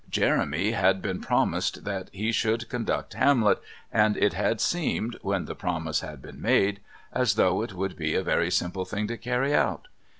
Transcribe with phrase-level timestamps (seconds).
[0.09, 3.61] Jeremy had been promised that he should conduct Hamlet,
[3.91, 6.79] and it had seemed, when the promise had been made,
[7.13, 9.87] as though it would be a very simple thing to carry out.